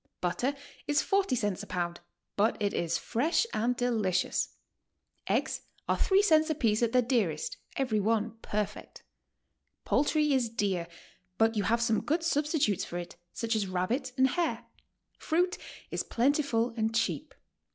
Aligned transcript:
Butter 0.19 0.55
is 0.87 1.03
40 1.03 1.35
cents 1.35 1.61
a 1.61 1.67
pound, 1.67 1.99
but 2.35 2.59
iit 2.59 2.73
is 2.73 2.97
fresh 2.97 3.45
and 3.53 3.75
delicious. 3.75 4.55
Eggs 5.27 5.61
are 5.87 5.95
three 5.95 6.23
cents 6.23 6.49
apiece 6.49 6.81
at 6.81 6.91
their 6.91 7.03
dearest, 7.03 7.57
every 7.77 7.99
one 7.99 8.39
perfect. 8.41 9.03
Poultry 9.85 10.33
is 10.33 10.49
dear, 10.49 10.87
but 11.37 11.55
you 11.55 11.61
have 11.65 11.83
some 11.83 12.01
good 12.01 12.23
substitutes 12.23 12.83
for 12.83 12.97
it, 12.97 13.15
such 13.31 13.55
as 13.55 13.67
rabbit 13.67 14.11
and 14.17 14.29
hare. 14.29 14.65
Fruit 15.19 15.59
is 15.91 16.01
plentiful 16.01 16.73
and 16.75 16.95
cheap. 16.95 17.35